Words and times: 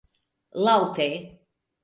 laŭte 0.63 1.11